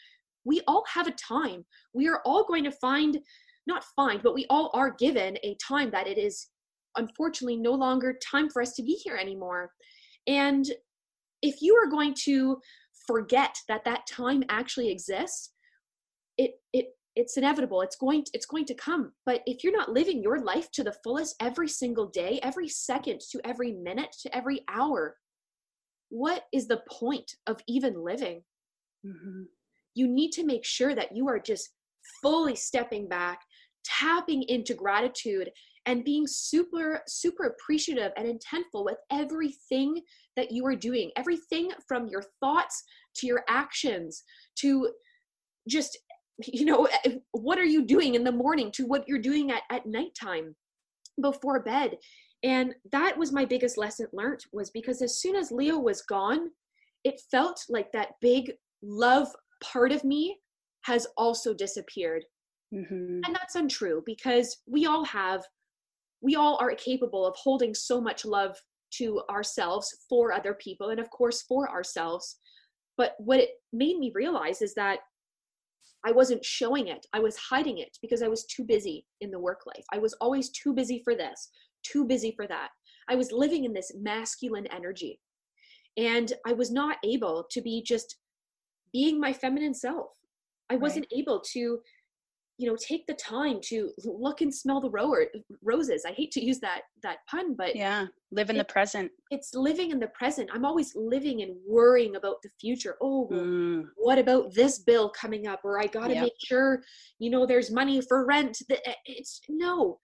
[0.46, 1.66] we all have a time.
[1.94, 3.20] We are all going to find,
[3.68, 6.48] not find, but we all are given a time that it is
[6.98, 9.72] unfortunately no longer time for us to be here anymore.
[10.28, 10.66] And
[11.42, 12.58] if you are going to
[13.08, 15.52] forget that that time actually exists,
[16.38, 19.92] it it it's inevitable it's going to, it's going to come but if you're not
[19.92, 24.36] living your life to the fullest every single day every second to every minute to
[24.36, 25.18] every hour
[26.10, 28.42] what is the point of even living
[29.06, 29.44] mm-hmm.
[29.94, 31.70] you need to make sure that you are just
[32.22, 33.42] fully stepping back
[33.84, 35.50] tapping into gratitude
[35.88, 40.00] and being super super appreciative and intentful with everything
[40.36, 42.84] that you are doing everything from your thoughts
[43.16, 44.24] to your actions
[44.56, 44.90] to
[45.68, 45.98] just
[46.48, 49.64] you know eh, what are you doing in the morning to what you're doing at,
[49.70, 50.56] at nighttime
[51.22, 51.98] before bed?
[52.44, 56.50] And that was my biggest lesson learned was because as soon as leo was gone
[57.04, 58.52] it felt like that big
[58.84, 59.28] love
[59.64, 60.38] part of me
[60.84, 62.24] has also disappeared.
[62.74, 63.20] Mm-hmm.
[63.26, 65.44] and that's untrue because we all have
[66.22, 68.56] we all are capable of holding so much love
[68.92, 72.38] to ourselves for other people and of course for ourselves.
[72.98, 75.00] But what it made me realize is that
[76.06, 77.06] I wasn't showing it.
[77.14, 79.86] I was hiding it because I was too busy in the work life.
[79.94, 81.50] I was always too busy for this,
[81.84, 82.70] too busy for that.
[83.10, 85.20] I was living in this masculine energy.
[85.98, 88.18] And I was not able to be just
[88.94, 90.12] being my feminine self.
[90.70, 91.20] I wasn't right.
[91.20, 91.80] able to
[92.62, 95.26] you know take the time to look and smell the ro-
[95.64, 96.06] roses.
[96.08, 99.12] I hate to use that that pun but yeah live in it, the present.
[99.32, 100.50] it's living in the present.
[100.54, 102.98] I'm always living and worrying about the future.
[103.02, 103.86] Oh mm.
[103.98, 105.62] what about this bill coming up?
[105.64, 106.24] Or i got to yep.
[106.24, 106.84] make sure
[107.18, 108.60] you know there's money for rent.
[108.70, 109.98] Eh, it's no.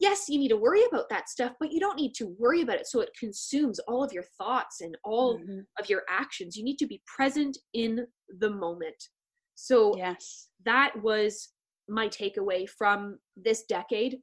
[0.00, 2.76] Yes you need to worry about that stuff but you don't need to worry about
[2.76, 2.86] it.
[2.86, 5.60] So it consumes all of your thoughts and all mm-hmm.
[5.78, 6.56] of your actions.
[6.56, 8.06] You need to be present in
[8.40, 8.96] the moment.
[9.56, 10.48] So yes.
[10.64, 11.48] that was
[11.88, 14.18] my takeaway from this decade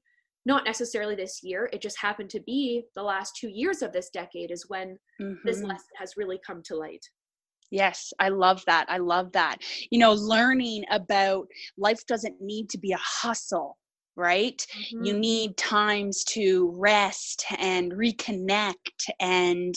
[0.47, 4.09] not necessarily this year it just happened to be the last two years of this
[4.09, 5.35] decade is when mm-hmm.
[5.43, 7.05] this lesson has really come to light
[7.71, 8.85] Yes, I love that.
[8.89, 9.57] I love that.
[9.89, 11.47] You know, learning about
[11.77, 13.77] life doesn't need to be a hustle,
[14.15, 14.65] right?
[14.93, 15.05] Mm-hmm.
[15.05, 19.75] You need times to rest and reconnect and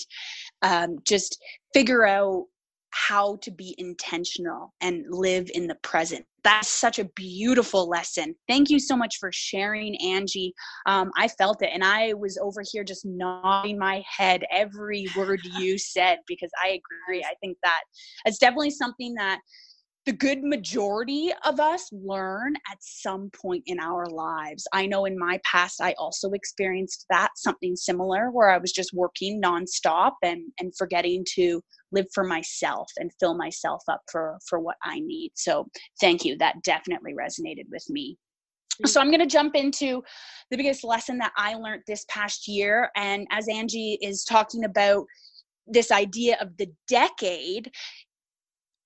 [0.62, 2.45] um, just figure out
[2.91, 6.24] how to be intentional and live in the present.
[6.45, 8.34] That's such a beautiful lesson.
[8.47, 10.55] Thank you so much for sharing, Angie.
[10.86, 15.41] Um, I felt it, and I was over here just nodding my head every word
[15.59, 17.22] you said because I agree.
[17.22, 17.80] I think that
[18.24, 19.41] it's definitely something that
[20.09, 24.67] the good majority of us learn at some point in our lives.
[24.73, 28.95] I know in my past, I also experienced that something similar where I was just
[28.95, 31.61] working nonstop and, and forgetting to
[31.93, 35.33] live for myself and fill myself up for, for what I need.
[35.35, 35.67] So
[36.01, 36.39] thank you.
[36.39, 38.17] That definitely resonated with me.
[38.77, 38.89] Mm-hmm.
[38.89, 40.03] So I'm going to jump into
[40.51, 42.89] the biggest lesson that I learned this past year.
[42.97, 45.05] And as Angie is talking about
[45.67, 47.71] this idea of the decade,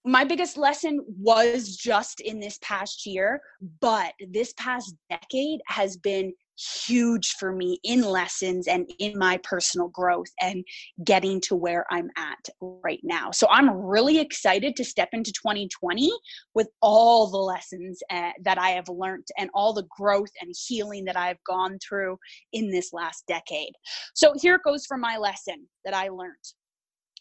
[0.05, 3.41] my biggest lesson was just in this past year,
[3.81, 9.89] but this past decade has been huge for me in lessons and in my personal
[9.89, 10.65] growth and
[11.05, 13.31] getting to where I'm at right now.
[13.31, 16.11] So I'm really excited to step into 2020
[16.55, 21.05] with all the lessons uh, that I have learned and all the growth and healing
[21.05, 22.19] that I've gone through
[22.53, 23.73] in this last decade.
[24.15, 26.35] So here goes for my lesson that I learned.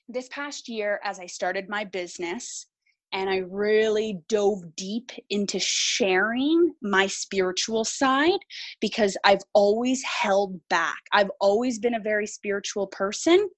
[0.10, 2.68] This past year, as I started my business,
[3.14, 8.40] and I really dove deep into sharing my spiritual side
[8.80, 11.00] because I've always held back.
[11.14, 13.50] I've always been a very spiritual person,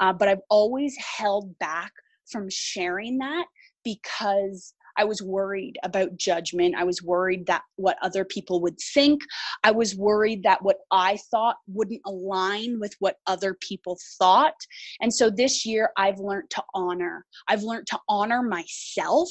[0.00, 1.92] uh, but I've always held back
[2.30, 3.46] from sharing that
[3.84, 6.74] because I was worried about judgment.
[6.76, 9.22] I was worried that what other people would think.
[9.64, 14.54] I was worried that what I thought wouldn't align with what other people thought.
[15.00, 17.24] And so this year, I've learned to honor.
[17.48, 19.28] I've learned to honor myself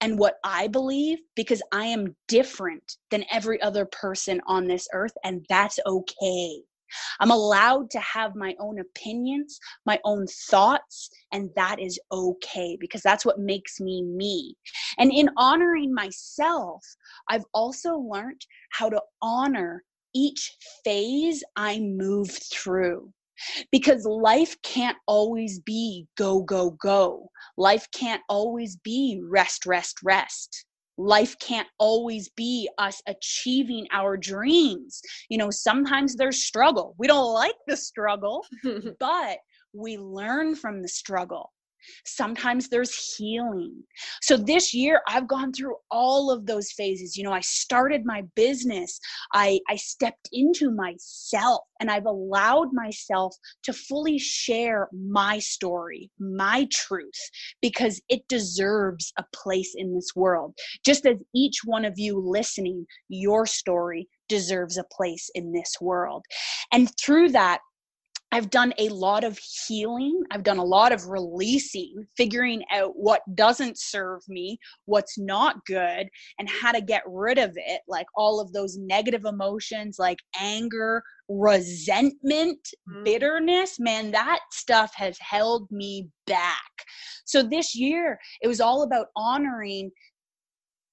[0.00, 5.12] and what I believe because I am different than every other person on this earth,
[5.24, 6.62] and that's okay.
[7.20, 13.02] I'm allowed to have my own opinions, my own thoughts, and that is okay because
[13.02, 14.56] that's what makes me me.
[14.98, 16.84] And in honoring myself,
[17.28, 18.40] I've also learned
[18.70, 19.84] how to honor
[20.14, 23.12] each phase I move through.
[23.72, 27.28] Because life can't always be go, go, go.
[27.56, 30.66] Life can't always be rest, rest, rest
[30.98, 35.00] life can't always be us achieving our dreams.
[35.28, 36.94] You know, sometimes there's struggle.
[36.98, 38.44] We don't like the struggle,
[39.00, 39.38] but
[39.72, 41.50] we learn from the struggle.
[42.04, 43.82] Sometimes there's healing.
[44.20, 47.16] So this year I've gone through all of those phases.
[47.16, 48.98] You know, I started my business.
[49.32, 56.68] I I stepped into myself and I've allowed myself to fully share my story, my
[56.72, 57.10] truth
[57.60, 60.54] because it deserves a place in this world.
[60.84, 66.24] Just as each one of you listening, your story deserves a place in this world.
[66.72, 67.60] And through that
[68.32, 70.22] I've done a lot of healing.
[70.30, 76.08] I've done a lot of releasing, figuring out what doesn't serve me, what's not good,
[76.38, 77.82] and how to get rid of it.
[77.86, 82.58] Like all of those negative emotions like anger, resentment,
[82.88, 83.04] mm-hmm.
[83.04, 83.78] bitterness.
[83.78, 86.62] Man, that stuff has held me back.
[87.26, 89.90] So this year, it was all about honoring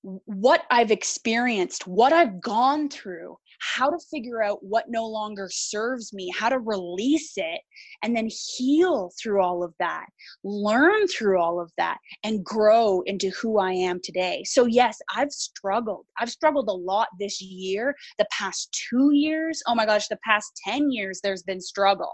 [0.02, 6.14] what I've experienced, what I've gone through, how to figure out what no longer serves
[6.14, 7.62] me, how to release it,
[8.04, 10.06] and then heal through all of that,
[10.44, 14.44] learn through all of that, and grow into who I am today.
[14.46, 16.06] So, yes, I've struggled.
[16.20, 19.62] I've struggled a lot this year, the past two years.
[19.68, 22.14] Oh my gosh, the past 10 years, there's been struggle.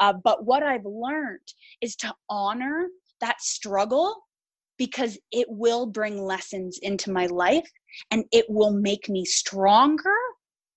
[0.00, 2.88] Uh, but what I've learned is to honor
[3.20, 4.14] that struggle
[4.78, 7.70] because it will bring lessons into my life
[8.10, 10.16] and it will make me stronger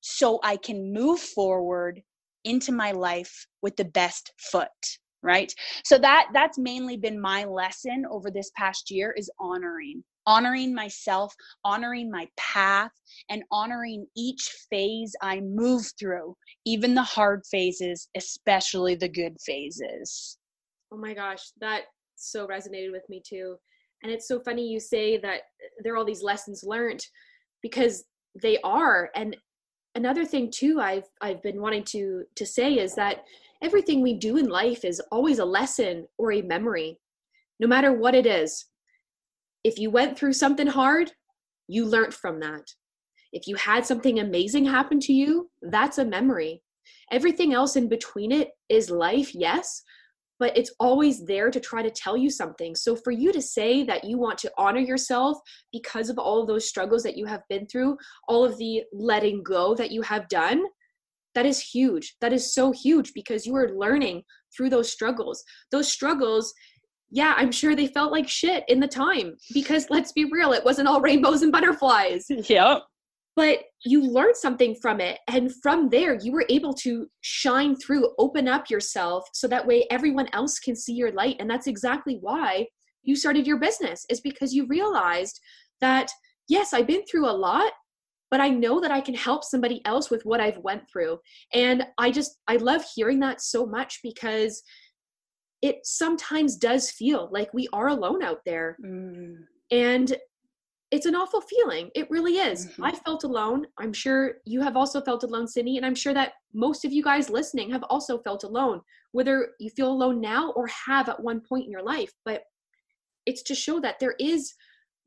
[0.07, 2.01] so I can move forward
[2.43, 4.69] into my life with the best foot
[5.23, 5.51] right?
[5.83, 11.33] So that that's mainly been my lesson over this past year is honoring honoring myself
[11.63, 12.91] honoring my path
[13.29, 16.35] and honoring each phase i move through
[16.65, 20.39] even the hard phases especially the good phases.
[20.91, 21.83] Oh my gosh that
[22.15, 23.55] so resonated with me too.
[24.03, 27.05] And it's so funny you say that uh, there are all these lessons learned
[27.61, 28.03] because
[28.41, 29.35] they are and
[29.95, 33.23] another thing too i've i've been wanting to to say is that
[33.61, 36.99] everything we do in life is always a lesson or a memory
[37.59, 38.65] no matter what it is.
[39.63, 41.11] If you went through something hard
[41.67, 42.67] you learned from that.
[43.33, 46.61] If you had something amazing happen to you that's a memory.
[47.11, 49.81] Everything else in between it is life yes
[50.39, 52.75] but it's always there to try to tell you something.
[52.75, 55.37] So for you to say that you want to honor yourself
[55.71, 59.43] because of all of those struggles that you have been through, all of the letting
[59.43, 60.63] go that you have done,
[61.33, 62.15] that is huge.
[62.21, 64.23] That is so huge because you are learning
[64.55, 65.43] through those struggles.
[65.71, 66.53] Those struggles,
[67.11, 70.63] yeah, I'm sure they felt like shit in the time because let's be real, it
[70.65, 72.25] wasn't all rainbows and butterflies.
[72.49, 72.83] Yep
[73.35, 78.13] but you learned something from it and from there you were able to shine through
[78.17, 82.17] open up yourself so that way everyone else can see your light and that's exactly
[82.21, 82.65] why
[83.03, 85.39] you started your business is because you realized
[85.81, 86.09] that
[86.47, 87.71] yes i've been through a lot
[88.31, 91.19] but i know that i can help somebody else with what i've went through
[91.53, 94.63] and i just i love hearing that so much because
[95.61, 99.35] it sometimes does feel like we are alone out there mm.
[99.71, 100.17] and
[100.95, 101.89] it's an awful feeling.
[101.93, 102.67] It really is.
[102.67, 102.85] Mm-hmm.
[102.85, 103.67] I felt alone.
[103.77, 107.03] I'm sure you have also felt alone, Sydney, and I'm sure that most of you
[107.03, 108.79] guys listening have also felt alone,
[109.11, 112.13] whether you feel alone now or have at one point in your life.
[112.23, 112.43] But
[113.25, 114.53] it's to show that there is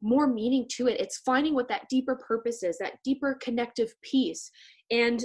[0.02, 1.00] more meaning to it.
[1.00, 4.50] It's finding what that deeper purpose is, that deeper connective piece.
[4.90, 5.24] And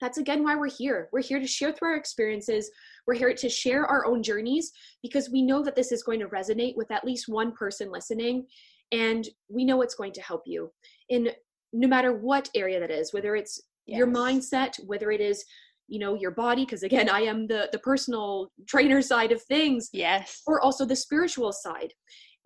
[0.00, 1.08] that's again why we're here.
[1.12, 2.70] We're here to share through our experiences.
[3.04, 4.70] We're here to share our own journeys
[5.02, 8.46] because we know that this is going to resonate with at least one person listening
[8.92, 10.70] and we know it's going to help you.
[11.08, 11.30] In
[11.72, 13.98] no matter what area that is whether it's yes.
[13.98, 15.44] your mindset whether it is
[15.88, 19.88] you know your body because again i am the the personal trainer side of things
[19.92, 20.42] yes.
[20.46, 21.92] or also the spiritual side.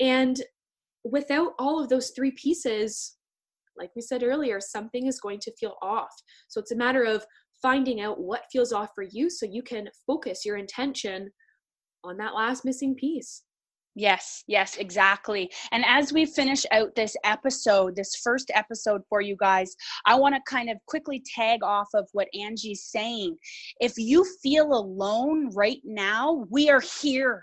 [0.01, 0.41] And
[1.05, 3.16] without all of those three pieces
[3.78, 6.11] like we said earlier something is going to feel off.
[6.49, 7.24] So it's a matter of
[7.62, 11.30] finding out what feels off for you so you can focus your intention
[12.05, 13.43] on that last missing piece
[13.97, 15.51] Yes, yes, exactly.
[15.72, 19.74] And as we finish out this episode, this first episode for you guys,
[20.07, 23.36] I want to kind of quickly tag off of what Angie's saying.
[23.80, 27.43] If you feel alone right now, we are here.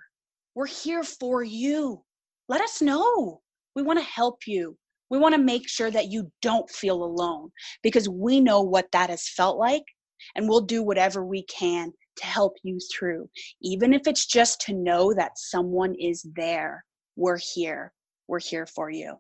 [0.56, 2.04] We're here for you.
[2.48, 3.41] Let us know.
[3.76, 4.78] We want to help you.
[5.10, 7.50] We want to make sure that you don't feel alone
[7.84, 9.84] because we know what that has felt like
[10.36, 13.30] and we'll do whatever we can to help you through.
[13.61, 16.84] Even if it's just to know that someone is there,
[17.15, 17.93] we're here.
[18.28, 19.15] We're here for you.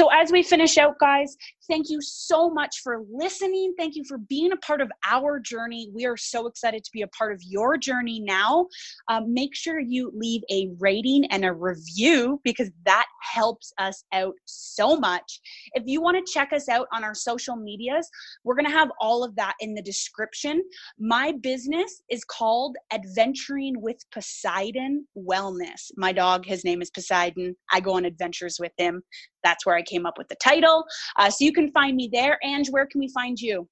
[0.00, 1.36] So, as we finish out, guys,
[1.68, 3.74] thank you so much for listening.
[3.76, 5.90] Thank you for being a part of our journey.
[5.94, 8.66] We are so excited to be a part of your journey now.
[9.08, 14.32] Um, make sure you leave a rating and a review because that helps us out
[14.46, 15.38] so much.
[15.74, 18.08] If you want to check us out on our social medias,
[18.42, 20.62] we're going to have all of that in the description.
[20.98, 25.90] My business is called Adventuring with Poseidon Wellness.
[25.98, 27.54] My dog, his name is Poseidon.
[27.70, 29.02] I go on adventures with him
[29.42, 30.84] that's where I came up with the title.
[31.16, 32.38] Uh, so you can find me there.
[32.44, 33.68] Ange, where can we find you?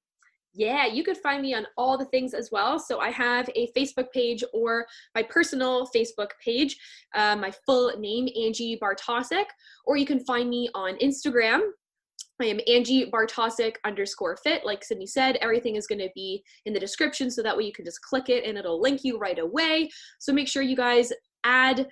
[0.55, 2.81] Yeah, you could find me on all the things as well.
[2.81, 6.77] So I have a Facebook page or my personal Facebook page,
[7.14, 9.45] uh, my full name, Angie Bartosik,
[9.87, 11.61] or you can find me on Instagram.
[12.41, 14.64] I am Angie Bartosik underscore fit.
[14.64, 17.73] Like Sydney said, everything is going to be in the description so that way you
[17.73, 19.91] can just click it and it'll link you right away.
[20.19, 21.12] So make sure you guys
[21.45, 21.87] add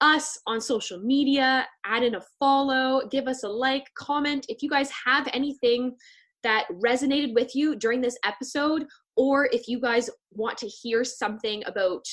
[0.00, 4.46] us on social media, add in a follow, give us a like, comment.
[4.48, 5.96] If you guys have anything
[6.42, 8.86] that resonated with you during this episode,
[9.16, 12.04] or if you guys want to hear something about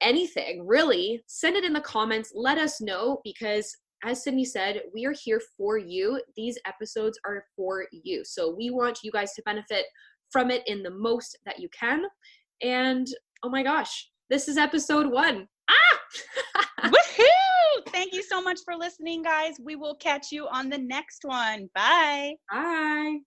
[0.00, 2.32] anything, really, send it in the comments.
[2.34, 3.74] Let us know because,
[4.04, 6.22] as Sydney said, we are here for you.
[6.36, 8.24] These episodes are for you.
[8.24, 9.86] So we want you guys to benefit
[10.30, 12.04] from it in the most that you can.
[12.62, 13.06] And
[13.42, 15.48] oh my gosh, this is episode one.
[15.68, 15.98] Ah!
[16.84, 17.92] Woohoo!
[17.92, 19.56] Thank you so much for listening, guys.
[19.62, 21.68] We will catch you on the next one.
[21.74, 22.34] Bye.
[22.50, 23.18] Bye.